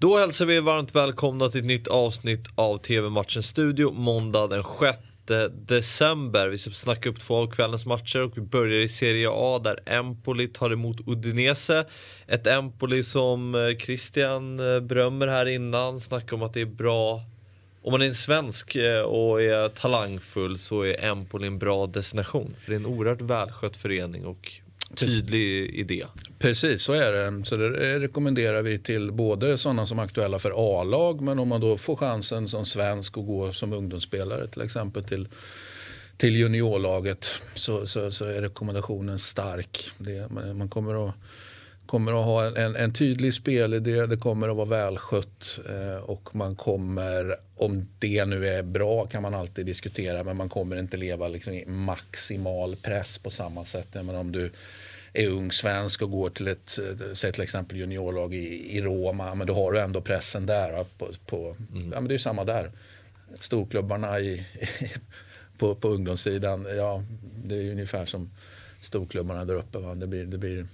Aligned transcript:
Då 0.00 0.18
hälsar 0.18 0.46
vi 0.46 0.56
er 0.56 0.60
varmt 0.60 0.94
välkomna 0.94 1.48
till 1.48 1.60
ett 1.60 1.66
nytt 1.66 1.88
avsnitt 1.88 2.48
av 2.54 2.78
TV-matchen 2.78 3.42
Studio 3.42 3.90
måndag 3.92 4.46
den 4.46 4.64
6 4.80 4.98
december. 5.52 6.48
Vi 6.48 6.58
ska 6.58 6.70
snacka 6.70 7.08
upp 7.08 7.20
två 7.20 7.36
av 7.36 7.46
kvällens 7.50 7.86
matcher 7.86 8.22
och 8.22 8.36
vi 8.36 8.40
börjar 8.40 8.80
i 8.80 8.88
Serie 8.88 9.28
A 9.32 9.60
där 9.64 9.80
Empoli 9.86 10.48
tar 10.48 10.70
emot 10.70 10.96
Udinese. 11.06 11.84
Ett 12.26 12.46
Empoli 12.46 13.04
som 13.04 13.54
eh, 13.54 13.76
Christian 13.76 14.74
eh, 14.74 14.80
berömmer 14.80 15.26
här 15.26 15.46
innan, 15.46 16.00
snackar 16.00 16.36
om 16.36 16.42
att 16.42 16.54
det 16.54 16.60
är 16.60 16.66
bra 16.66 17.22
om 17.82 17.92
man 17.92 18.02
är 18.02 18.06
en 18.06 18.14
svensk 18.14 18.76
eh, 18.76 19.02
och 19.02 19.42
är 19.42 19.68
talangfull 19.68 20.58
så 20.58 20.82
är 20.82 21.04
Empoli 21.04 21.46
en 21.46 21.58
bra 21.58 21.86
destination. 21.86 22.54
För 22.60 22.70
det 22.70 22.76
är 22.76 22.80
en 22.80 22.86
oerhört 22.86 23.20
välskött 23.20 23.76
förening 23.76 24.26
och 24.26 24.52
tydlig 24.94 25.74
idé. 25.74 26.06
Precis, 26.38 26.82
så 26.82 26.92
är 26.92 27.12
det. 27.12 27.44
Så 27.44 27.56
det 27.56 28.00
rekommenderar 28.00 28.62
vi 28.62 28.78
till 28.78 29.12
både 29.12 29.58
sådana 29.58 29.86
som 29.86 29.98
är 29.98 30.02
aktuella 30.02 30.38
för 30.38 30.80
A-lag 30.80 31.20
men 31.20 31.38
om 31.38 31.48
man 31.48 31.60
då 31.60 31.76
får 31.76 31.96
chansen 31.96 32.48
som 32.48 32.66
svensk 32.66 33.18
att 33.18 33.26
gå 33.26 33.52
som 33.52 33.72
ungdomsspelare 33.72 34.46
till 34.46 34.62
exempel 34.62 35.04
till, 35.04 35.28
till 36.16 36.36
juniorlaget 36.36 37.42
så, 37.54 37.86
så, 37.86 38.10
så 38.10 38.24
är 38.24 38.40
rekommendationen 38.40 39.18
stark. 39.18 39.92
Det, 39.98 40.28
man 40.54 40.68
kommer 40.68 41.08
att 41.08 41.14
kommer 41.90 42.20
att 42.20 42.24
ha 42.24 42.58
en, 42.58 42.76
en 42.76 42.92
tydlig 42.92 43.34
spelidé, 43.34 44.06
det 44.06 44.16
kommer 44.16 44.48
att 44.48 44.56
vara 44.56 44.66
välskött 44.66 45.58
eh, 45.68 46.02
och 46.02 46.34
man 46.34 46.56
kommer, 46.56 47.36
om 47.56 47.88
det 47.98 48.24
nu 48.24 48.48
är 48.48 48.62
bra 48.62 49.06
kan 49.06 49.22
man 49.22 49.34
alltid 49.34 49.66
diskutera 49.66 50.24
men 50.24 50.36
man 50.36 50.48
kommer 50.48 50.76
inte 50.76 50.96
leva 50.96 51.28
liksom 51.28 51.54
i 51.54 51.66
maximal 51.66 52.76
press 52.76 53.18
på 53.18 53.30
samma 53.30 53.64
sätt. 53.64 53.88
Men 53.92 54.14
om 54.14 54.32
du 54.32 54.50
är 55.12 55.28
ung 55.28 55.52
svensk 55.52 56.02
och 56.02 56.10
går 56.10 56.30
till 56.30 56.48
ett, 56.48 56.78
säg 57.12 57.32
till 57.32 57.42
exempel 57.42 57.78
juniorlag 57.78 58.34
i, 58.34 58.76
i 58.76 58.80
Roma, 58.80 59.34
men 59.34 59.46
då 59.46 59.54
har 59.54 59.72
du 59.72 59.80
ändå 59.80 60.00
pressen 60.00 60.46
där. 60.46 60.84
På, 60.98 61.08
på 61.26 61.56
mm. 61.74 61.92
ja, 61.92 62.00
men 62.00 62.08
det 62.08 62.14
är 62.14 62.18
samma 62.18 62.44
där. 62.44 62.70
Storklubbarna 63.40 64.20
i, 64.20 64.46
på, 65.58 65.74
på 65.74 65.88
ungdomssidan, 65.88 66.66
ja 66.76 67.02
det 67.44 67.54
är 67.54 67.70
ungefär 67.70 68.06
som 68.06 68.30
storklubbarna 68.80 69.44
där 69.44 69.54
uppe. 69.54 69.78
Va? 69.78 69.94
Det 69.94 70.06
blir, 70.06 70.24
det 70.24 70.38
blir 70.38 70.66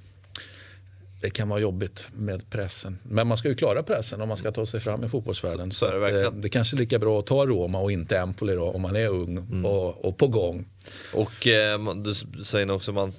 det 1.20 1.31
kan 1.31 1.48
vara 1.48 1.61
jobbigt 1.61 2.06
med 2.14 2.50
pressen. 2.50 2.98
Men 3.03 3.27
man 3.27 3.39
ska 3.39 3.48
ju 3.48 3.55
klara 3.55 3.83
pressen 3.83 4.20
om 4.20 4.28
man 4.28 4.36
ska 4.36 4.53
ta 4.53 4.67
sig 4.67 4.81
fram 4.81 5.05
i 5.05 5.09
fotbollsvärlden. 5.09 5.72
Så, 5.72 5.86
så 5.86 5.98
det, 5.98 6.31
det 6.31 6.48
kanske 6.48 6.77
är 6.77 6.78
lika 6.78 6.98
bra 6.98 7.19
att 7.19 7.27
ta 7.27 7.47
Roma 7.47 7.78
och 7.78 7.92
inte 7.92 8.19
Empoli 8.19 8.55
då, 8.55 8.64
om 8.64 8.83
man 8.83 8.97
är 8.97 9.09
ung 9.09 9.39
mm. 9.39 9.67
och, 9.67 10.05
och, 10.05 10.19
på 10.19 10.27
gång. 10.27 10.67
Och 11.12 11.47
eh, 11.47 11.94
du 11.94 12.14
säger 12.44 12.70
också 12.70 12.91
att 12.91 12.94
man 12.94 13.12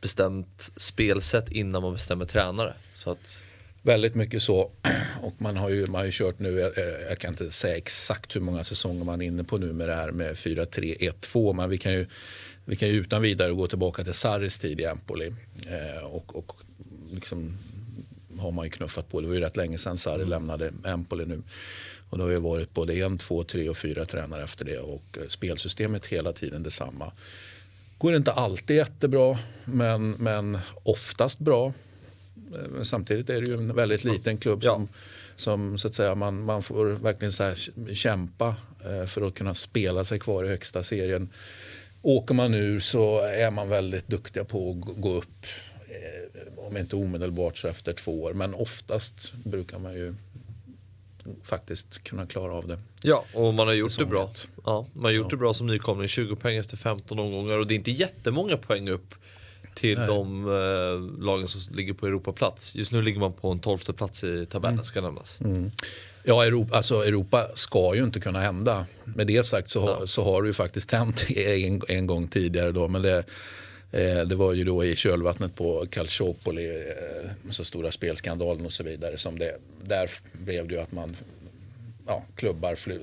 bestämt 0.00 0.70
spelsätt 0.76 1.52
innan 1.52 1.82
man 1.82 1.92
bestämmer 1.92 2.24
tränare. 2.24 2.74
Så 2.92 3.10
att... 3.10 3.42
Väldigt 3.82 4.14
mycket 4.14 4.42
så. 4.42 4.70
Och 5.22 5.34
man 5.38 5.56
har 5.56 5.68
ju, 5.68 5.86
man 5.86 5.94
har 5.94 6.04
ju 6.04 6.12
kört 6.12 6.38
nu, 6.38 6.58
jag, 6.58 6.72
jag, 7.10 7.18
kan 7.18 7.30
inte 7.30 7.50
säga 7.50 7.76
exakt 7.76 8.36
hur 8.36 8.40
många 8.40 8.64
säsonger 8.64 9.04
man 9.04 9.22
är 9.22 9.26
inne 9.26 9.44
på 9.44 9.58
nu 9.58 9.72
med 9.72 9.88
det 9.88 9.94
här 9.94 10.10
med 10.10 10.34
4-3-1-2. 10.34 11.52
Men 11.52 11.70
vi 11.70 11.78
kan 11.78 11.92
ju, 11.92 12.06
vi 12.64 12.76
kan 12.76 12.88
ju 12.88 12.94
utan 12.94 13.22
vidare 13.22 13.52
gå 13.52 13.66
tillbaka 13.66 14.04
till 14.04 14.12
Sarris 14.12 14.58
tid 14.58 14.80
i 14.80 14.84
Empoli. 14.84 15.32
Eh, 15.66 16.04
och, 16.04 16.36
och 16.36 16.52
liksom 17.16 17.56
har 18.38 18.50
man 18.50 18.64
ju 18.64 18.70
knuffat 18.70 19.08
på. 19.08 19.20
Det 19.20 19.26
var 19.26 19.34
ju 19.34 19.40
rätt 19.40 19.56
länge 19.56 19.78
sedan 19.78 19.98
Sarri 19.98 20.14
mm. 20.14 20.28
lämnade 20.28 20.72
Empoli 20.84 21.26
nu. 21.26 21.42
Och 22.10 22.18
det 22.18 22.24
har 22.24 22.30
ju 22.30 22.40
varit 22.40 22.74
både 22.74 22.94
en, 22.94 23.18
två, 23.18 23.44
tre 23.44 23.68
och 23.68 23.76
fyra 23.76 24.04
tränare 24.04 24.44
efter 24.44 24.64
det 24.64 24.78
och 24.78 25.18
eh, 25.18 25.26
spelsystemet 25.28 26.06
hela 26.06 26.32
tiden 26.32 26.62
detsamma. 26.62 27.12
Går 27.98 28.16
inte 28.16 28.32
alltid 28.32 28.76
jättebra 28.76 29.38
men, 29.64 30.10
men 30.10 30.58
oftast 30.82 31.38
bra. 31.38 31.72
Men 32.50 32.76
eh, 32.76 32.82
samtidigt 32.82 33.30
är 33.30 33.40
det 33.40 33.46
ju 33.46 33.54
en 33.54 33.74
väldigt 33.74 34.04
liten 34.04 34.38
klubb 34.38 34.60
ja. 34.62 34.74
som, 34.74 34.88
som 35.36 35.78
så 35.78 35.88
att 35.88 35.94
säga, 35.94 36.14
man, 36.14 36.44
man 36.44 36.62
får 36.62 36.86
verkligen 36.86 37.32
så 37.32 37.52
kämpa 37.94 38.54
eh, 38.84 39.06
för 39.06 39.22
att 39.22 39.34
kunna 39.34 39.54
spela 39.54 40.04
sig 40.04 40.18
kvar 40.18 40.44
i 40.44 40.48
högsta 40.48 40.82
serien. 40.82 41.28
Åker 42.02 42.34
man 42.34 42.54
ur 42.54 42.80
så 42.80 43.20
är 43.20 43.50
man 43.50 43.68
väldigt 43.68 44.08
duktiga 44.08 44.44
på 44.44 44.70
att 44.70 45.00
gå 45.00 45.14
upp 45.14 45.46
om 46.56 46.76
inte 46.76 46.96
omedelbart 46.96 47.56
så 47.56 47.68
efter 47.68 47.92
två 47.92 48.22
år. 48.22 48.32
Men 48.32 48.54
oftast 48.54 49.32
brukar 49.32 49.78
man 49.78 49.94
ju 49.94 50.14
faktiskt 51.42 52.04
kunna 52.04 52.26
klara 52.26 52.52
av 52.52 52.68
det. 52.68 52.78
Ja, 53.02 53.24
och 53.34 53.54
man 53.54 53.66
har 53.66 53.74
gjort 53.74 53.98
det 53.98 54.06
bra. 54.06 54.32
Ja, 54.64 54.86
man 54.92 55.04
har 55.04 55.10
gjort 55.10 55.26
ja. 55.26 55.30
det 55.30 55.36
bra 55.36 55.54
som 55.54 55.66
nykomling. 55.66 56.08
20 56.08 56.36
poäng 56.36 56.56
efter 56.56 56.76
15 56.76 57.18
omgångar 57.18 57.58
och 57.58 57.66
det 57.66 57.74
är 57.74 57.76
inte 57.76 57.90
jättemånga 57.90 58.56
poäng 58.56 58.88
upp 58.88 59.14
till 59.74 59.98
Nej. 59.98 60.06
de 60.06 60.48
eh, 60.48 61.24
lagen 61.24 61.48
som 61.48 61.74
ligger 61.74 61.92
på 61.92 62.06
Europaplats. 62.06 62.74
Just 62.74 62.92
nu 62.92 63.02
ligger 63.02 63.20
man 63.20 63.32
på 63.32 63.50
en 63.50 63.58
tolfte 63.58 63.92
plats 63.92 64.24
i 64.24 64.46
tabellen 64.46 64.74
mm. 64.74 64.84
ska 64.84 65.00
nämnas. 65.00 65.40
Mm. 65.40 65.70
Ja, 66.22 66.44
Europa, 66.44 66.76
alltså 66.76 67.04
Europa 67.04 67.48
ska 67.54 67.94
ju 67.94 68.04
inte 68.04 68.20
kunna 68.20 68.40
hända. 68.40 68.86
Med 69.04 69.26
det 69.26 69.42
sagt 69.42 69.70
så, 69.70 69.96
ja. 70.00 70.06
så 70.06 70.24
har 70.24 70.42
det 70.42 70.46
ju 70.46 70.52
faktiskt 70.52 70.92
hänt 70.92 71.30
en, 71.36 71.82
en 71.88 72.06
gång 72.06 72.28
tidigare 72.28 72.72
då. 72.72 72.88
Men 72.88 73.02
det, 73.02 73.24
det 74.02 74.34
var 74.34 74.52
ju 74.52 74.64
då 74.64 74.84
i 74.84 74.96
kölvattnet 74.96 75.54
på 75.54 75.86
Calciopoli, 75.90 76.66
eh, 76.66 77.50
så 77.50 77.64
stora 77.64 77.92
spelskandalen 77.92 78.66
och 78.66 78.72
så 78.72 78.84
vidare. 78.84 79.16
Som 79.16 79.38
det, 79.38 79.56
där 79.84 80.10
blev 80.32 80.68
det 80.68 80.74
ju 80.74 80.80
att 80.80 80.92
man, 80.92 81.16
ja, 82.06 82.24
klubbar 82.36 82.74
fly, 82.74 82.98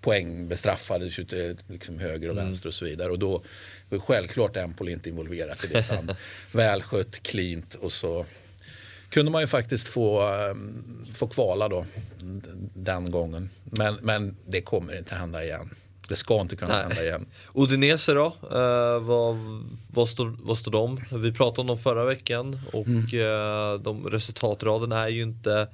poäng 0.00 0.48
bestraffades 0.48 1.18
ju 1.18 1.56
liksom 1.68 1.98
höger 1.98 2.28
och 2.28 2.34
mm. 2.34 2.44
vänster 2.44 2.68
och 2.68 2.74
så 2.74 2.84
vidare. 2.84 3.10
Och 3.10 3.18
då 3.18 3.42
var 3.88 3.98
självklart 3.98 4.56
Empoli 4.56 4.92
inte 4.92 5.08
involverat 5.08 5.64
i 5.64 5.66
det. 5.66 5.78
Utan 5.78 6.16
välskött, 6.52 7.22
cleant 7.22 7.74
och 7.74 7.92
så 7.92 8.26
kunde 9.10 9.30
man 9.30 9.40
ju 9.40 9.46
faktiskt 9.46 9.88
få, 9.88 10.20
ehm, 10.20 11.06
få 11.14 11.26
kvala 11.26 11.68
då 11.68 11.86
den 12.74 13.10
gången. 13.10 13.50
Men, 13.78 13.98
men 14.02 14.36
det 14.46 14.60
kommer 14.60 14.98
inte 14.98 15.14
hända 15.14 15.44
igen. 15.44 15.70
Det 16.08 16.16
ska 16.16 16.40
inte 16.40 16.56
kunna 16.56 16.72
Nej. 16.72 16.82
hända 16.82 17.04
igen. 17.04 17.26
Udinese 17.54 18.12
då? 18.12 18.26
Eh, 18.26 19.00
vad, 19.00 19.36
vad, 19.92 20.08
står, 20.08 20.36
vad 20.40 20.58
står 20.58 20.72
de? 20.72 21.00
Vi 21.12 21.32
pratade 21.32 21.60
om 21.60 21.66
dem 21.66 21.78
förra 21.78 22.04
veckan 22.04 22.60
och 22.72 22.86
mm. 22.86 23.02
eh, 23.02 23.80
de 23.80 24.06
resultatraden 24.10 24.92
är 24.92 25.08
ju 25.08 25.22
inte 25.22 25.68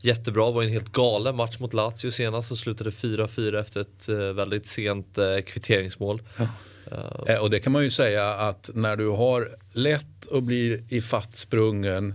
jättebra. 0.00 0.46
Det 0.46 0.52
var 0.52 0.62
en 0.62 0.68
helt 0.68 0.92
galen 0.92 1.36
match 1.36 1.58
mot 1.58 1.74
Lazio 1.74 2.10
senast 2.10 2.50
och 2.50 2.58
slutade 2.58 2.90
4-4 2.90 3.60
efter 3.60 3.80
ett 3.80 4.08
eh, 4.08 4.16
väldigt 4.16 4.66
sent 4.66 5.18
eh, 5.18 5.38
kvitteringsmål. 5.46 6.22
Ja. 6.36 6.46
Uh. 7.28 7.42
Och 7.42 7.50
det 7.50 7.60
kan 7.60 7.72
man 7.72 7.84
ju 7.84 7.90
säga 7.90 8.34
att 8.34 8.70
när 8.74 8.96
du 8.96 9.08
har 9.08 9.56
lätt 9.72 10.32
att 10.32 10.42
bli 10.42 10.84
ifattsprungen 10.88 12.14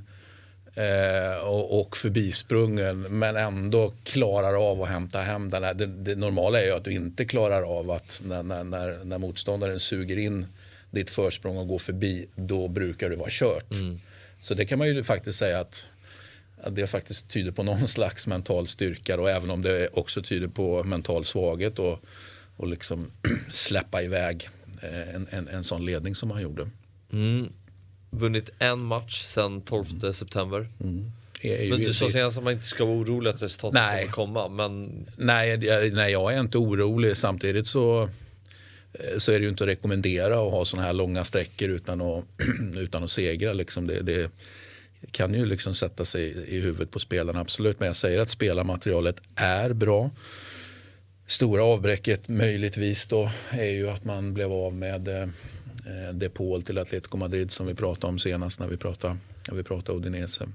och, 1.43 1.79
och 1.81 1.97
förbisprungen 1.97 3.01
men 3.01 3.35
ändå 3.35 3.93
klarar 4.03 4.71
av 4.71 4.83
att 4.83 4.89
hämta 4.89 5.21
hem 5.21 5.49
den 5.49 5.63
här. 5.63 5.73
Det, 5.73 5.85
det, 5.85 6.15
normala 6.15 6.61
är 6.61 6.65
ju 6.65 6.71
att 6.71 6.83
du 6.83 6.91
inte 6.91 7.25
klarar 7.25 7.79
av 7.79 7.91
att 7.91 8.21
när, 8.25 8.43
när, 8.43 8.63
när, 8.63 9.03
när 9.03 9.17
motståndaren 9.17 9.79
suger 9.79 10.17
in 10.17 10.45
ditt 10.91 11.09
försprång 11.09 11.57
och 11.57 11.67
går 11.67 11.79
förbi, 11.79 12.27
då 12.35 12.67
brukar 12.67 13.09
det 13.09 13.16
vara 13.16 13.29
kört. 13.31 13.71
Mm. 13.71 13.99
Så 14.39 14.53
det 14.53 14.66
kan 14.66 14.79
man 14.79 14.87
ju 14.87 15.03
faktiskt 15.03 15.39
säga 15.39 15.59
att, 15.59 15.85
att 16.61 16.75
det 16.75 16.87
faktiskt 16.87 17.29
tyder 17.29 17.51
på 17.51 17.63
någon 17.63 17.87
slags 17.87 18.27
mental 18.27 18.67
styrka 18.67 19.21
och 19.21 19.29
även 19.29 19.49
om 19.49 19.61
det 19.61 19.87
också 19.93 20.21
tyder 20.21 20.47
på 20.47 20.83
mental 20.83 21.25
svaghet 21.25 21.79
och, 21.79 21.99
och 22.57 22.67
liksom 22.67 23.11
släppa 23.49 24.01
iväg 24.01 24.49
eh, 24.81 25.16
en, 25.16 25.27
en, 25.29 25.47
en 25.47 25.63
sån 25.63 25.85
ledning 25.85 26.16
som 26.16 26.31
han 26.31 26.41
gjorde. 26.41 26.69
Mm 27.13 27.49
vunnit 28.09 28.50
en 28.59 28.79
match 28.79 29.23
sedan 29.23 29.62
12 29.62 29.85
mm. 30.01 30.13
september. 30.13 30.68
Mm. 30.84 31.12
Men 31.44 31.79
du 31.79 31.94
sa 31.94 32.09
senast 32.09 32.38
att 32.38 32.44
man 32.44 32.53
inte 32.53 32.66
ska 32.66 32.85
vara 32.85 32.97
orolig 32.97 33.29
att 33.29 33.41
resultatet 33.41 33.73
nej. 33.73 34.07
kommer 34.07 34.41
komma. 34.41 34.68
Men... 34.68 35.06
Nej, 35.16 35.57
nej, 35.91 36.12
jag 36.12 36.34
är 36.34 36.40
inte 36.40 36.57
orolig. 36.57 37.17
Samtidigt 37.17 37.67
så, 37.67 38.09
eh, 38.94 39.17
så 39.17 39.31
är 39.31 39.40
det 39.40 39.44
ju 39.44 39.50
inte 39.50 39.63
att 39.63 39.67
rekommendera 39.67 40.34
att 40.34 40.51
ha 40.51 40.66
sådana 40.66 40.85
här 40.85 40.94
långa 40.94 41.23
sträckor 41.23 41.69
utan 41.69 42.01
att, 42.01 42.23
utan 42.75 43.03
att 43.03 43.12
segra. 43.12 43.53
Liksom 43.53 43.88
det, 43.88 44.01
det 44.01 44.31
kan 45.12 45.34
ju 45.34 45.46
liksom 45.46 45.75
sätta 45.75 46.06
sig 46.06 46.23
i 46.47 46.59
huvudet 46.59 46.91
på 46.91 47.00
spelarna, 47.00 47.40
absolut. 47.40 47.79
Men 47.79 47.88
jag 47.88 47.96
säger 47.96 48.19
att 48.19 48.29
spelarmaterialet 48.29 49.22
är 49.35 49.73
bra. 49.73 50.11
Stora 51.28 51.64
avbräcket 51.64 52.29
möjligtvis 52.29 53.05
då 53.05 53.31
är 53.49 53.72
ju 53.72 53.90
att 53.90 54.03
man 54.03 54.34
blev 54.34 54.52
av 54.52 54.73
med 54.73 55.31
eh, 55.87 56.07
eh, 56.07 56.13
Depol 56.13 56.61
till 56.61 56.78
Atletico 56.78 57.17
Madrid 57.17 57.51
som 57.51 57.67
vi 57.67 57.75
pratade 57.75 58.07
om 58.07 58.19
senast 58.19 58.59
när 58.59 58.67
vi 58.67 58.78
pratade, 58.78 59.17
när 59.47 59.55
vi 59.55 59.63
pratade 59.63 59.97
Udinese. 59.97 60.47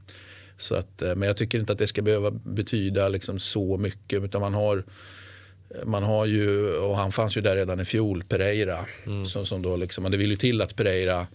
Så 0.56 0.74
att, 0.74 1.02
eh, 1.02 1.14
men 1.14 1.26
jag 1.26 1.36
tycker 1.36 1.58
inte 1.58 1.72
att 1.72 1.78
det 1.78 1.86
ska 1.86 2.02
behöva 2.02 2.30
betyda 2.30 3.08
liksom 3.08 3.38
så 3.38 3.76
mycket. 3.76 4.22
Utan 4.22 4.40
man 4.40 4.54
har, 4.54 4.84
man 5.84 6.02
har 6.02 6.26
ju, 6.26 6.76
och 6.76 6.96
han 6.96 7.12
fanns 7.12 7.36
ju 7.36 7.40
där 7.40 7.56
redan 7.56 7.80
i 7.80 7.84
fjol, 7.84 8.24
Pereira. 8.24 8.78
Mm. 9.06 9.26
Som, 9.26 9.46
som 9.46 9.62
då 9.62 9.76
liksom, 9.76 10.10
det 10.10 10.16
vill 10.16 10.30
ju 10.30 10.36
till 10.36 10.62
att 10.62 10.76
Pereira 10.76 11.26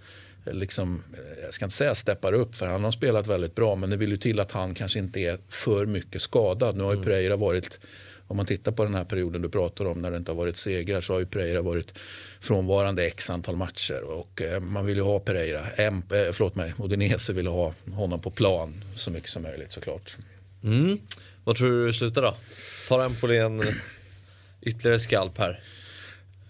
liksom, 0.51 1.03
jag 1.43 1.53
ska 1.53 1.65
inte 1.65 1.75
säga 1.75 1.95
steppar 1.95 2.33
upp 2.33 2.55
för 2.55 2.65
han 2.65 2.83
har 2.83 2.91
spelat 2.91 3.27
väldigt 3.27 3.55
bra 3.55 3.75
men 3.75 3.89
det 3.89 3.97
vill 3.97 4.09
ju 4.09 4.17
till 4.17 4.39
att 4.39 4.51
han 4.51 4.73
kanske 4.73 5.00
inte 5.00 5.19
är 5.19 5.38
för 5.50 5.85
mycket 5.85 6.21
skadad. 6.21 6.75
Nu 6.75 6.83
har 6.83 6.91
ju 6.91 6.95
mm. 6.95 7.05
Pereira 7.05 7.35
varit 7.35 7.79
om 8.27 8.38
man 8.38 8.45
tittar 8.45 8.71
på 8.71 8.83
den 8.83 8.95
här 8.95 9.03
perioden 9.03 9.41
du 9.41 9.50
pratar 9.50 9.85
om 9.85 10.01
när 10.01 10.12
det 10.12 10.18
inte 10.18 10.31
har 10.31 10.38
varit 10.38 10.57
segrar 10.57 11.01
så 11.01 11.13
har 11.13 11.19
ju 11.19 11.25
Pereira 11.25 11.62
varit 11.62 11.94
frånvarande 12.39 13.07
x 13.07 13.29
antal 13.29 13.56
matcher 13.56 14.03
och 14.03 14.41
eh, 14.41 14.59
man 14.59 14.85
vill 14.85 14.97
ju 14.97 15.03
ha 15.03 15.19
Pereira, 15.19 15.62
M, 15.75 16.03
eh, 16.12 16.31
förlåt 16.33 16.56
mig, 16.56 16.74
Udinese 16.79 17.33
vill 17.33 17.47
ha 17.47 17.74
honom 17.94 18.21
på 18.21 18.31
plan 18.31 18.83
så 18.95 19.12
mycket 19.12 19.29
som 19.29 19.44
möjligt 19.44 19.71
såklart. 19.71 20.18
Mm. 20.63 21.00
Vad 21.44 21.56
tror 21.56 21.85
du 21.85 21.94
slutar 21.94 22.21
då? 22.21 22.35
Tar 22.88 23.06
Empoli 23.06 23.38
en 23.38 23.63
ytterligare 24.62 25.00
skalp 25.00 25.38
här? 25.38 25.59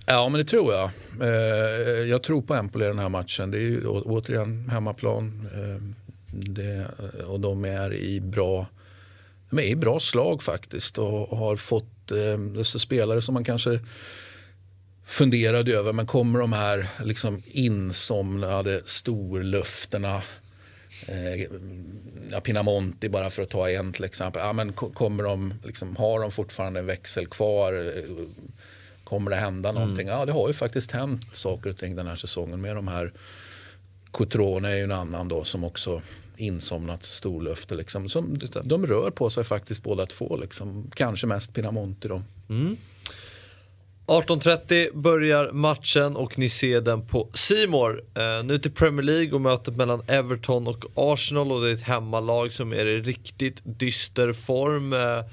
Ja, 0.06 0.30
men 0.30 0.40
det 0.40 0.46
tror 0.46 0.74
jag. 0.74 0.92
Eh, 1.22 2.10
jag 2.10 2.24
tror 2.24 2.42
på 2.42 2.54
Empoli 2.54 2.86
i 2.86 2.88
den 2.88 3.00
här 3.00 3.10
matchen. 3.10 3.52
Det 3.52 3.58
är 3.58 3.62
ju 3.62 3.88
återigen 3.88 4.70
hemmaplan. 4.70 5.50
Eh, 5.54 5.84
det, 6.32 6.88
och 7.28 7.40
de 7.40 7.66
är 7.66 7.94
i 7.94 8.22
bra, 8.22 8.66
de 9.50 9.60
är 9.60 9.64
i 9.64 9.76
bra 9.76 10.00
slag 10.00 10.44
faktiskt 10.44 10.98
och 10.98 11.38
har 11.38 11.56
fått 11.56 12.12
eh, 12.12 12.64
spelare 12.64 13.22
som 13.22 13.34
man 13.34 13.44
kanske 13.44 13.80
funderade 15.06 15.74
över. 15.74 15.94
Men 15.94 16.08
kommer 16.08 16.40
de 16.40 16.54
här 16.54 16.90
liksom 17.04 17.44
insomnade 17.46 18.82
storlufterna 18.86 20.22
eh, 21.08 21.42
ja, 22.32 22.42
Pinamonti 22.42 23.10
bara 23.10 23.30
för 23.30 23.44
att 23.44 23.50
ta 23.50 23.70
en 23.70 23.94
till 23.94 24.04
exempel. 24.04 24.42
Ja, 24.46 24.54
men 24.54 24.74
kommer 24.74 25.24
de, 25.24 25.54
liksom, 25.64 25.96
har 25.96 26.20
de 26.20 26.32
fortfarande 26.32 26.80
en 26.80 26.86
växel 26.86 27.28
kvar? 27.28 27.94
Kommer 29.04 29.32
det 29.32 29.38
hända 29.38 29.70
mm. 29.70 29.82
någonting? 29.82 30.08
Mm. 30.08 30.20
Ja, 30.20 30.26
det 30.26 30.32
har 30.32 30.48
ju 30.48 30.54
faktiskt 30.54 30.92
hänt 30.92 31.36
saker 31.36 31.70
och 31.70 31.78
ting 31.78 31.96
den 31.96 32.08
här 32.08 32.16
säsongen 32.16 32.62
med 32.62 32.76
de 32.76 32.88
här. 32.88 33.14
Cotrone 34.12 34.72
är 34.72 34.76
ju 34.76 34.84
en 34.84 34.92
annan 34.92 35.28
då 35.28 35.44
som 35.44 35.64
också 35.64 36.02
insomnat 36.38 37.04
storlufte. 37.04 37.76
Liksom. 37.76 38.10
Som, 38.10 38.40
de 38.64 38.88
rör 38.88 39.12
på 39.12 39.30
sig 39.30 39.44
faktiskt 39.44 39.84
båda 39.84 40.06
två. 40.06 40.38
Liksom. 40.38 40.92
Kanske 40.96 41.28
mest 41.28 41.54
Pinamonti 41.54 42.08
då. 42.08 42.22
Mm. 42.50 42.78
18.30 44.08 44.98
börjar 44.98 45.52
matchen 45.52 46.16
och 46.16 46.38
ni 46.38 46.50
ser 46.50 46.82
den 46.82 47.08
på 47.08 47.30
Simor. 47.34 48.04
Eh, 48.16 48.44
nu 48.44 48.58
till 48.58 48.72
Premier 48.72 49.04
League 49.04 49.34
och 49.34 49.42
mötet 49.42 49.76
mellan 49.76 50.02
Everton 50.08 50.68
och 50.68 50.86
Arsenal 50.96 51.52
och 51.52 51.62
det 51.62 51.70
är 51.70 51.74
ett 51.74 51.82
hemmalag 51.82 52.54
som 52.54 52.74
är 52.74 52.86
i 52.86 53.02
riktigt 53.02 53.62
dyster 53.64 54.34
form. 54.34 54.94
Eh, 54.94 55.26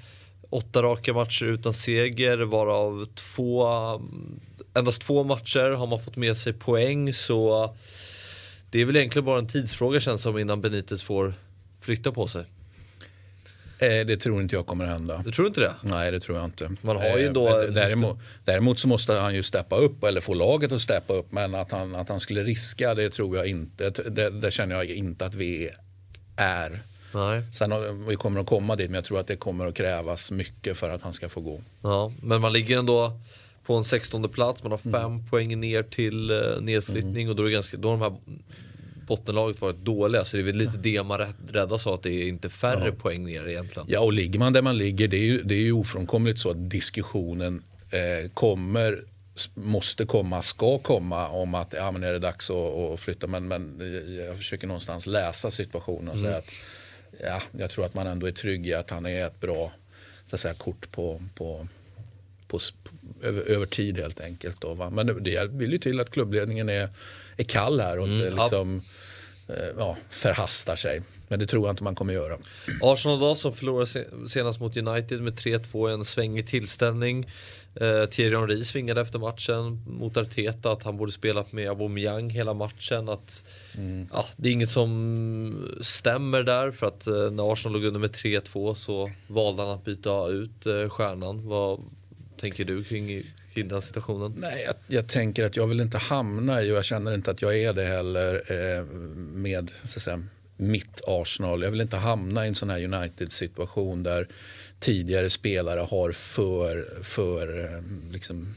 åtta 0.51 0.83
raka 0.83 1.15
matcher 1.15 1.45
utan 1.45 1.75
seger 1.75 2.39
varav 2.39 3.07
två, 3.15 3.65
eh, 3.65 4.01
endast 4.75 5.03
två 5.03 5.25
matcher 5.25 5.71
har 5.71 5.87
man 5.87 6.01
fått 6.01 6.17
med 6.17 6.37
sig 6.37 6.53
poäng 6.53 7.13
så 7.13 7.75
det 8.75 8.81
är 8.81 8.85
väl 8.85 8.97
egentligen 8.97 9.25
bara 9.25 9.39
en 9.39 9.49
tidsfråga 9.49 10.01
känns 10.01 10.23
som 10.23 10.39
innan 10.39 10.61
Benitez 10.61 11.03
får 11.03 11.35
flytta 11.81 12.13
på 12.13 12.27
sig. 12.27 12.45
Eh, 13.79 14.07
det 14.07 14.17
tror 14.17 14.43
inte 14.43 14.57
jag 14.57 14.67
kommer 14.67 14.85
att 14.85 14.91
hända. 14.91 15.23
Du 15.25 15.33
tror 15.33 15.49
inte 15.49 15.61
det? 15.61 15.75
Nej, 15.83 16.11
det 16.11 16.21
tror 16.21 16.39
jag 16.39 16.45
inte. 16.45 16.71
Man 16.81 16.97
har 16.97 17.19
ju 17.19 17.33
då... 17.33 17.63
Eh, 17.63 17.71
däremot, 17.71 18.19
däremot, 18.45 18.79
så 18.79 18.89
måste 18.89 19.13
han 19.13 19.35
ju 19.35 19.43
steppa 19.43 19.77
upp 19.77 20.05
eller 20.05 20.21
få 20.21 20.35
laget 20.35 20.73
att 20.73 20.81
steppa 20.81 21.13
upp. 21.13 21.33
Men 21.33 21.55
att 21.55 21.73
han, 21.73 21.95
att 21.95 22.09
han 22.09 22.21
skulle 22.21 22.45
riska, 22.45 22.95
det 22.95 23.11
tror 23.11 23.37
jag 23.37 23.47
inte. 23.47 23.91
Det, 23.91 24.31
det 24.31 24.51
känner 24.51 24.75
jag 24.75 24.85
inte 24.85 25.27
att 25.27 25.35
vi 25.35 25.71
är. 26.37 26.83
Nej. 27.15 27.43
Sen 27.53 28.07
vi 28.07 28.17
kommer 28.17 28.41
att 28.41 28.47
komma 28.47 28.77
dit, 28.77 28.91
men 28.91 28.95
jag 28.95 29.05
tror 29.05 29.21
att 29.21 29.27
det 29.27 29.37
kommer 29.37 29.67
att 29.67 29.75
krävas 29.75 30.31
mycket 30.31 30.77
för 30.77 30.91
att 30.91 31.03
han 31.03 31.13
ska 31.13 31.29
få 31.29 31.41
gå. 31.41 31.61
Ja, 31.83 32.13
men 32.23 32.41
man 32.41 32.53
ligger 32.53 32.79
ändå 32.79 33.21
på 33.65 33.75
en 33.75 33.85
16 33.85 34.29
plats, 34.29 34.63
man 34.63 34.73
har 34.73 34.79
fem 34.79 34.95
mm. 34.95 35.27
poäng 35.27 35.61
ner 35.61 35.83
till 35.83 36.31
uh, 36.31 36.61
nedflyttning 36.61 37.23
mm. 37.23 37.31
och 37.31 37.37
då 37.37 37.45
är, 37.45 37.51
ganska, 37.51 37.77
då 37.77 37.91
har 37.91 37.97
de 37.97 38.03
här 38.03 38.17
bottenlaget 39.07 39.61
varit 39.61 39.77
dåliga 39.77 40.25
så 40.25 40.37
det 40.37 40.43
är 40.43 40.45
väl 40.45 40.57
lite 40.57 40.79
det 40.79 41.03
man 41.03 41.21
räddas 41.49 41.87
av 41.87 41.95
att 41.95 42.03
det 42.03 42.11
är 42.11 42.29
inte 42.29 42.49
färre 42.49 42.87
ja. 42.87 42.93
poäng 42.93 43.25
ner 43.25 43.49
egentligen. 43.49 43.89
Ja 43.91 44.01
och 44.01 44.13
ligger 44.13 44.39
man 44.39 44.53
där 44.53 44.63
man 44.63 44.79
ligger 44.79 45.09
det 45.09 45.17
är 45.17 45.25
ju, 45.25 45.43
det 45.43 45.55
är 45.55 45.61
ju 45.61 45.73
ofrånkomligt 45.73 46.39
så 46.39 46.51
att 46.51 46.71
diskussionen 46.71 47.63
eh, 47.91 48.31
kommer 48.35 49.05
måste 49.55 50.07
komma, 50.07 50.43
ska 50.43 50.79
komma 50.79 51.29
om 51.29 51.55
att 51.55 51.73
ja, 51.73 51.91
men 51.91 52.03
är 52.03 52.13
det 52.13 52.19
dags 52.19 52.51
att, 52.51 52.57
att 52.57 53.01
flytta. 53.01 53.27
Men, 53.27 53.49
men 53.49 53.81
jag 54.27 54.37
försöker 54.37 54.67
någonstans 54.67 55.07
läsa 55.07 55.51
situationen 55.51 56.09
och 56.09 56.15
mm. 56.15 56.25
säga 56.27 56.37
att 56.37 56.53
ja, 57.21 57.43
jag 57.59 57.71
tror 57.71 57.85
att 57.85 57.95
man 57.95 58.07
ändå 58.07 58.27
är 58.27 58.33
trygg 58.33 58.67
i 58.67 58.75
att 58.75 58.91
han 58.91 59.07
är 59.07 59.27
ett 59.27 59.41
bra 59.41 59.73
så 60.27 60.37
att 60.37 60.41
säga, 60.41 60.55
kort 60.55 60.91
på, 60.91 61.23
på, 61.35 61.69
på, 62.49 62.61
över, 63.23 63.43
över, 63.43 63.67
tid 63.67 63.99
helt 63.99 64.21
enkelt. 64.21 64.61
Då, 64.61 64.75
va? 64.75 64.91
Men 64.91 65.25
det 65.25 65.47
vill 65.51 65.73
ju 65.73 65.79
till 65.79 66.01
att 66.01 66.11
klubbledningen 66.11 66.69
är, 66.69 66.89
är 67.37 67.45
kall 67.45 67.81
här 67.81 67.99
och 67.99 68.07
mm, 68.07 68.37
liksom, 68.37 68.83
ja. 68.85 68.91
Eh, 69.49 69.69
ja, 69.79 69.97
förhastar 70.11 70.77
sig. 70.77 71.03
Men 71.29 71.39
det 71.39 71.47
tror 71.47 71.67
jag 71.67 71.73
inte 71.73 71.85
man 71.85 71.95
kommer 71.95 72.15
göra. 72.15 72.39
Arsenal 72.83 73.21
då 73.21 73.35
som 73.35 73.53
förlorade 73.53 74.07
senast 74.29 74.61
mot 74.61 74.77
United 74.77 75.23
med 75.23 75.35
3-2 75.35 75.93
en 75.93 76.05
svängig 76.05 76.47
tillställning. 76.47 77.27
Eh, 77.75 78.05
Thierry 78.05 78.37
Henry 78.37 78.65
svingade 78.65 79.01
efter 79.01 79.19
matchen 79.19 79.85
mot 79.87 80.17
Arteta 80.17 80.73
att 80.73 80.83
han 80.83 80.97
borde 80.97 81.13
spelat 81.13 81.53
med 81.53 81.69
Aubameyang 81.69 82.31
hela 82.31 82.55
matchen. 82.55 83.09
Att, 83.09 83.45
mm. 83.75 84.09
ja, 84.13 84.27
det 84.37 84.49
är 84.49 84.53
inget 84.53 84.71
som 84.71 85.75
stämmer 85.81 86.43
där 86.43 86.71
för 86.71 86.87
att 86.87 87.07
eh, 87.07 87.31
när 87.31 87.53
Arsenal 87.53 87.73
låg 87.73 87.85
under 87.85 88.01
med 88.01 88.11
3-2 88.11 88.75
så 88.75 89.11
valde 89.27 89.63
han 89.63 89.71
att 89.71 89.85
byta 89.85 90.29
ut 90.29 90.67
eh, 90.67 90.89
stjärnan. 90.89 91.49
Vad 91.49 91.81
tänker 92.45 92.65
du 92.65 92.85
kring, 92.85 93.23
kring 93.55 93.69
den 93.69 93.83
situationen? 93.83 94.35
Nej, 94.37 94.65
jag, 94.67 94.75
jag, 94.87 95.09
tänker 95.09 95.45
att 95.45 95.57
jag 95.57 95.67
vill 95.67 95.81
inte 95.81 95.99
hamna 95.99 96.63
i 96.63 96.73
och 96.73 96.77
jag 96.77 96.85
känner 96.85 97.15
inte 97.15 97.31
att 97.31 97.43
jag 97.43 97.59
är 97.59 97.73
det 97.73 97.85
heller 97.85 98.35
eh, 98.35 98.85
med 99.17 99.71
så 99.85 100.01
säga, 100.01 100.23
mitt 100.57 101.01
Arsenal. 101.07 101.63
Jag 101.63 101.71
vill 101.71 101.81
inte 101.81 101.97
hamna 101.97 102.45
i 102.45 102.49
en 102.49 102.55
sån 102.55 102.71
här 102.71 102.85
United-situation 102.85 104.03
där 104.03 104.29
tidigare 104.81 105.31
spelare 105.31 105.81
har 105.81 106.13
för, 106.13 107.03
för 107.03 107.65
eh, 107.65 107.83
liksom, 108.13 108.55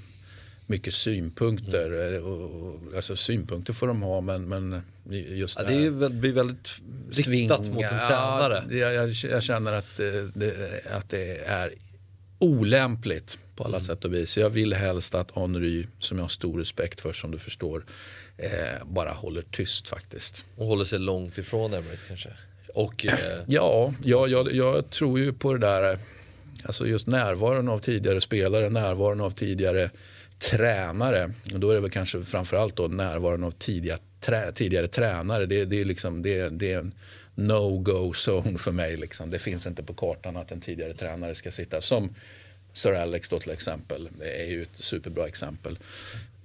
mycket 0.66 0.94
synpunkter. 0.94 2.18
Mm. 2.18 2.95
Alltså 2.95 3.16
synpunkter 3.16 3.74
får 3.74 3.88
de 3.88 4.01
ha 4.01 4.22
men, 4.22 4.48
men 4.48 4.81
just 5.10 5.60
ja, 5.60 5.66
det, 5.66 5.89
det 5.89 6.10
blir 6.10 6.34
väldigt 6.34 6.72
riktat 7.12 7.66
mot 7.66 7.84
en 7.84 7.89
tränare. 7.89 8.63
Ja, 8.69 8.92
jag, 8.92 9.10
jag, 9.10 9.44
känner 9.44 9.74
att 9.74 9.98
det, 9.98 10.31
det, 10.36 10.81
att 10.92 11.10
det 11.10 11.38
är 11.38 11.74
olämpligt 12.39 13.39
på 13.56 13.63
alla 13.63 13.78
mm. 13.78 13.86
sätt 13.86 14.06
och 14.06 14.13
vis. 14.13 14.38
Jag 14.38 14.50
vill 14.50 14.74
helst 14.74 15.16
att 15.16 15.31
Henry, 15.36 15.88
som 16.00 16.18
jag 16.18 16.24
har 16.24 16.30
stor 16.30 16.60
respekt 16.60 17.01
för 17.01 17.13
som 17.13 17.31
du 17.31 17.38
förstår, 17.38 17.86
eh, 18.38 18.86
bara 18.86 19.12
håller 19.12 19.42
tyst 19.42 19.88
faktiskt. 19.88 20.44
Och 20.56 20.66
håller 20.66 20.86
sig 20.86 21.00
långt 21.00 21.38
ifrån 21.38 21.74
Emirates 21.74 22.07
kanske? 22.07 22.30
Och, 22.74 23.06
eh... 23.06 23.13
Ja, 23.48 23.94
jag, 24.04 24.30
jag, 24.30 24.51
jag 24.51 24.89
tror 24.89 25.19
ju 25.19 25.34
på 25.34 25.54
det 25.54 25.60
där 25.60 26.00
Alltså 26.63 26.88
just 26.88 27.07
närvaron 27.07 27.69
av 27.69 27.80
tidigare 27.80 28.22
spelare, 28.22 28.69
närvaron 28.69 29.22
av 29.22 29.31
tidigare 29.31 29.89
tränare. 30.51 31.31
Och 31.54 31.60
då 31.60 31.69
är 31.69 31.75
det 31.75 31.81
väl 31.81 31.89
kanske 31.89 32.24
framförallt 32.24 32.75
då 32.75 32.88
närvaron 32.88 33.44
av 33.44 33.51
tidiga, 33.51 33.98
trä, 34.19 34.52
tidigare 34.52 34.88
tränare. 34.88 35.46
Det, 35.46 35.66
det, 35.66 35.81
är 35.81 35.86
liksom, 35.86 36.24
det, 36.24 36.50
det 36.50 36.74
är 36.74 36.80
en 36.80 36.94
no-go 37.36 38.14
zone 38.14 38.58
för 38.58 38.72
mig. 38.72 38.98
Liksom. 38.98 39.30
Det 39.30 39.40
finns 39.40 39.68
inte 39.68 39.84
på 39.84 39.94
kartan 39.94 40.38
att 40.38 40.52
en 40.52 40.62
tidigare 40.62 40.94
tränare 40.94 41.36
ska 41.36 41.52
sitta. 41.52 41.81
Som 41.81 42.16
Sir 42.74 42.94
Alex 42.94 43.30
då 43.30 43.39
till 43.39 43.51
exempel. 43.51 44.10
Det 44.20 44.41
är 44.41 44.46
ju 44.46 44.62
ett 44.62 44.70
superbra 44.74 45.27
exempel. 45.27 45.80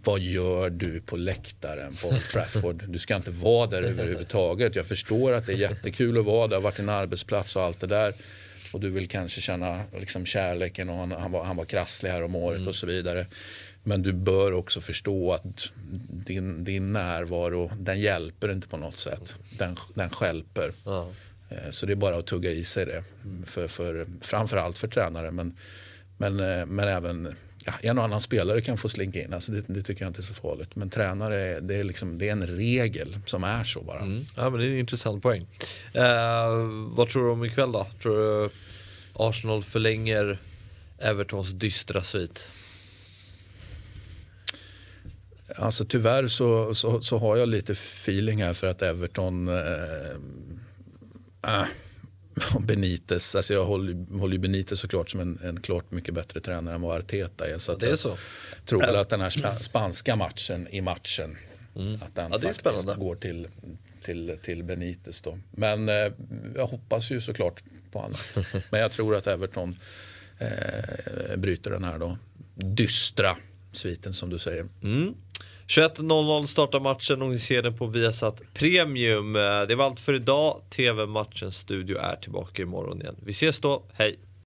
Vad 0.04 0.20
gör 0.20 0.70
du 0.70 1.00
på 1.00 1.16
läktaren 1.16 1.94
på 1.94 2.08
Old 2.08 2.28
Trafford? 2.32 2.84
Du 2.88 2.98
ska 2.98 3.16
inte 3.16 3.30
vara 3.30 3.66
där 3.66 3.82
överhuvudtaget. 3.82 4.76
Jag 4.76 4.86
förstår 4.86 5.32
att 5.32 5.46
det 5.46 5.52
är 5.52 5.56
jättekul 5.56 6.18
att 6.18 6.24
vara 6.24 6.48
där, 6.48 6.60
varit 6.60 6.78
en 6.78 6.88
arbetsplats 6.88 7.56
och 7.56 7.62
allt 7.62 7.80
det 7.80 7.86
där 7.86 8.14
och 8.74 8.80
du 8.80 8.90
vill 8.90 9.08
kanske 9.08 9.40
känna 9.40 9.80
liksom 9.98 10.26
kärleken 10.26 10.90
och 10.90 10.96
han, 10.96 11.12
han, 11.12 11.32
var, 11.32 11.44
han 11.44 11.56
var 11.56 11.64
krasslig 11.64 12.10
här 12.10 12.22
om 12.22 12.34
året 12.34 12.58
mm. 12.58 12.68
och 12.68 12.74
så 12.74 12.86
vidare. 12.86 13.26
Men 13.82 14.02
du 14.02 14.12
bör 14.12 14.52
också 14.52 14.80
förstå 14.80 15.32
att 15.32 15.68
din, 16.08 16.64
din 16.64 16.92
närvaro, 16.92 17.70
den 17.78 18.00
hjälper 18.00 18.52
inte 18.52 18.68
på 18.68 18.76
något 18.76 18.98
sätt. 18.98 19.38
Den, 19.58 19.76
den 19.94 20.10
skälper. 20.10 20.72
Ja. 20.84 21.08
Eh, 21.48 21.70
så 21.70 21.86
det 21.86 21.92
är 21.92 21.96
bara 21.96 22.16
att 22.16 22.26
tugga 22.26 22.50
i 22.50 22.64
sig 22.64 22.86
det. 22.86 23.04
För, 23.46 23.68
för, 23.68 24.06
framförallt 24.20 24.78
för 24.78 24.88
tränare 24.88 25.30
men, 25.30 25.56
men, 26.16 26.40
eh, 26.40 26.66
men 26.66 26.88
även 26.88 27.36
ja, 27.64 27.72
en 27.82 27.98
och 27.98 28.04
annan 28.04 28.20
spelare 28.20 28.60
kan 28.60 28.78
få 28.78 28.88
slinka 28.88 29.22
in. 29.22 29.34
Alltså 29.34 29.52
det, 29.52 29.64
det, 29.66 29.82
tycker 29.82 30.02
jag 30.02 30.10
inte 30.10 30.20
är 30.20 30.22
så 30.22 30.34
farligt. 30.34 30.76
Men 30.76 30.90
tränare, 30.90 31.60
det 31.60 31.76
är, 31.76 31.84
liksom, 31.84 32.18
det 32.18 32.28
är 32.28 32.32
en 32.32 32.46
regel 32.46 33.18
som 33.26 33.44
är 33.44 33.64
så 33.64 33.82
bara. 33.82 34.00
Mm. 34.00 34.24
Ja, 34.36 34.50
men 34.50 34.60
det 34.60 34.66
är 34.66 34.70
en 34.70 34.78
intressant 34.78 35.22
poäng. 35.22 35.46
Eh, 35.92 36.48
vad 36.96 37.08
tror 37.08 37.24
du 37.24 37.30
om 37.30 37.44
ikväll 37.44 37.72
då? 37.72 37.86
Tror 38.02 38.40
du 38.40 38.50
Arsenal 39.12 39.62
förlänger 39.62 40.38
Evertons 40.98 41.50
dystra 41.50 42.02
svit? 42.02 42.50
Alltså 45.56 45.84
tyvärr 45.84 46.26
så, 46.26 46.74
så, 46.74 47.02
så, 47.02 47.18
har 47.18 47.36
jag 47.36 47.48
lite 47.48 47.72
feeling 47.72 48.42
här 48.42 48.54
för 48.54 48.66
att 48.66 48.82
Everton 48.82 49.48
äh, 49.48 49.54
äh, 51.46 51.66
Benitez, 52.60 53.34
alltså 53.34 53.54
jag 53.54 53.64
håller, 53.64 54.18
håller 54.18 54.38
Benitez 54.38 54.80
såklart 54.80 55.10
som 55.10 55.20
en, 55.20 55.38
en 55.44 55.60
klart 55.60 55.90
mycket 55.90 56.14
bättre 56.14 56.40
tränare 56.40 56.74
än 56.74 56.80
vad 56.80 56.98
Arteta 56.98 57.46
är. 57.46 57.58
Så 57.58 57.76
det 57.76 57.90
är 57.90 57.96
så. 57.96 58.08
Jag 58.08 58.66
tror 58.66 58.80
väl 58.80 58.96
att 58.96 59.08
den 59.08 59.20
här 59.20 59.62
spanska 59.62 60.16
matchen 60.16 60.68
i 60.70 60.80
matchen, 60.80 61.36
mm. 61.76 61.94
att 62.02 62.14
den 62.14 62.32
ja, 62.32 62.38
faktiskt 62.38 62.94
går 62.96 63.16
till, 63.16 63.48
till, 64.04 64.38
till 64.42 64.64
Benitez 64.64 65.22
då. 65.22 65.38
Men 65.50 65.88
eh, 65.88 66.12
jag 66.54 66.66
hoppas 66.66 67.10
ju 67.10 67.20
såklart 67.20 67.62
på 67.92 68.00
annat. 68.00 68.38
Men 68.70 68.80
jag 68.80 68.92
tror 68.92 69.16
att 69.16 69.26
Everton 69.26 69.78
eh, 70.38 71.36
bryter 71.36 71.70
den 71.70 71.84
här 71.84 71.98
då 71.98 72.18
dystra 72.54 73.36
sviten 73.72 74.12
som 74.12 74.30
du 74.30 74.38
säger. 74.38 74.66
Mm. 74.82 75.14
21.00 75.66 76.46
startar 76.46 76.80
matchen 76.80 77.22
och 77.22 77.28
ni 77.28 77.38
ser 77.38 77.62
den 77.62 77.76
på 77.76 77.86
Viasat 77.86 78.42
Premium. 78.54 79.36
Eh, 79.36 79.62
det 79.68 79.74
var 79.74 79.84
allt 79.84 80.00
för 80.00 80.14
idag. 80.14 80.62
TV-matchens 80.70 81.56
studio 81.56 81.98
är 81.98 82.16
tillbaka 82.16 82.62
imorgon 82.62 83.00
igen. 83.00 83.16
Vi 83.24 83.30
ses 83.30 83.60
då, 83.60 83.82
hej! 83.92 84.18